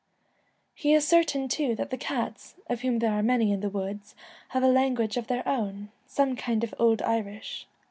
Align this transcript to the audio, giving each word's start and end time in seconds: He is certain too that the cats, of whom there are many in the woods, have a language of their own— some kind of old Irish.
He 0.73 0.95
is 0.95 1.07
certain 1.07 1.47
too 1.47 1.75
that 1.75 1.91
the 1.91 1.95
cats, 1.97 2.55
of 2.65 2.81
whom 2.81 2.97
there 2.97 3.11
are 3.11 3.21
many 3.21 3.51
in 3.51 3.59
the 3.59 3.69
woods, 3.69 4.15
have 4.47 4.63
a 4.63 4.67
language 4.67 5.15
of 5.15 5.27
their 5.27 5.47
own— 5.47 5.91
some 6.07 6.35
kind 6.35 6.63
of 6.63 6.73
old 6.79 7.03
Irish. 7.03 7.67